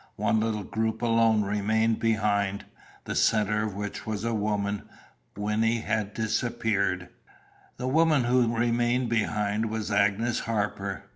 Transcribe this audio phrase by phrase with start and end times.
[0.15, 2.65] One little group alone remained behind,
[3.05, 4.89] the centre of which was a woman.
[5.37, 7.09] Wynnie had disappeared.
[7.77, 11.03] The woman who remained behind was Agnes Harper.